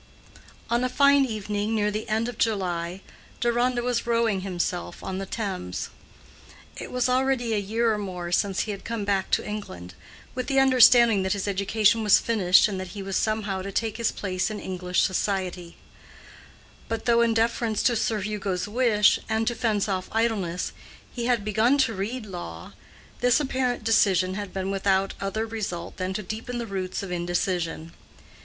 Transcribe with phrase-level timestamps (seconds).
[0.71, 3.01] On a fine evening near the end of July,
[3.39, 5.89] Deronda was rowing himself on the Thames.
[6.75, 9.93] It was already a year or more since he had come back to England,
[10.33, 13.97] with the understanding that his education was finished, and that he was somehow to take
[13.97, 15.77] his place in English society;
[16.89, 20.71] but though, in deference to Sir Hugo's wish, and to fence off idleness,
[21.13, 22.73] he had begun to read law,
[23.19, 27.91] this apparent decision had been without other result than to deepen the roots of indecision.